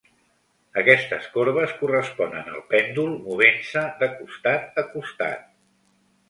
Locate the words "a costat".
4.85-5.47